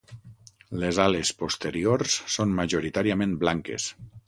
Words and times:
Les 0.83 0.99
ales 1.03 1.31
posteriors 1.41 2.17
són 2.37 2.57
majoritàriament 2.63 3.39
blanques. 3.45 3.89